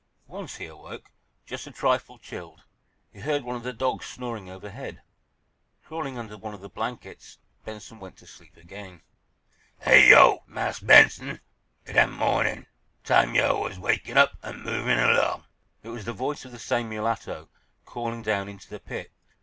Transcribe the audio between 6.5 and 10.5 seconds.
of the blankets, Benson went to sleep again. "Hey, yo',